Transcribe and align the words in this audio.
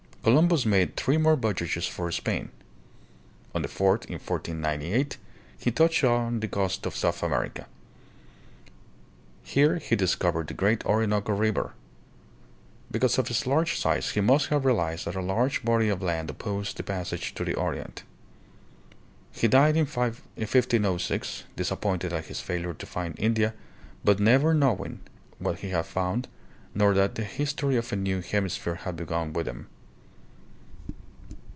Columbus 0.23 0.67
made 0.67 0.95
three 0.95 1.17
more 1.17 1.35
voyages 1.35 1.87
for 1.87 2.11
Spain. 2.11 2.51
On 3.55 3.63
the 3.63 3.67
fourth, 3.67 4.05
in 4.05 4.19
1498, 4.19 5.17
he 5.57 5.71
touched 5.71 6.03
on 6.03 6.41
the 6.41 6.47
coast 6.47 6.85
of 6.85 6.95
South 6.95 7.23
America. 7.23 7.65
Here 9.41 9.77
he 9.77 9.95
dis 9.95 10.13
covered 10.13 10.45
the 10.45 10.53
great 10.53 10.85
Orinoco 10.85 11.33
River. 11.33 11.73
Because 12.91 13.17
of 13.17 13.31
its 13.31 13.47
large 13.47 13.79
size, 13.79 14.11
he 14.11 14.21
must 14.21 14.49
have 14.49 14.63
realized 14.63 15.05
that 15.05 15.15
a 15.15 15.23
large 15.23 15.65
body 15.65 15.89
of 15.89 16.03
land 16.03 16.29
opposed 16.29 16.77
the 16.77 16.83
passage 16.83 17.33
to 17.33 17.43
the 17.43 17.55
Orient.. 17.55 18.03
He 19.31 19.47
died 19.47 19.75
in 19.75 19.87
1506, 19.87 21.45
dis 21.55 21.71
appointed 21.71 22.13
at 22.13 22.27
his 22.27 22.39
failure 22.41 22.75
to 22.75 22.85
find 22.85 23.15
India, 23.17 23.55
but 24.05 24.19
never 24.19 24.53
knowing 24.53 24.99
what 25.39 25.59
he 25.61 25.69
had 25.71 25.87
found, 25.87 26.27
nor 26.75 26.93
that 26.93 27.15
the 27.15 27.23
history 27.23 27.75
of 27.75 27.91
a 27.91 27.95
new 27.95 28.21
hemi 28.21 28.49
sphere 28.49 28.75
had 28.75 28.95
begun 28.95 29.33
with 29.33 29.47
him. 29.47 29.65